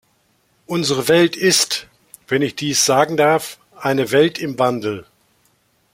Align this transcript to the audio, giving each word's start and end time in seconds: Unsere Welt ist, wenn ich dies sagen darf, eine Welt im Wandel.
Unsere 0.65 1.07
Welt 1.09 1.35
ist, 1.35 1.85
wenn 2.27 2.41
ich 2.41 2.55
dies 2.55 2.87
sagen 2.87 3.17
darf, 3.17 3.59
eine 3.83 4.09
Welt 4.11 4.39
im 4.39 4.57
Wandel. 4.57 5.05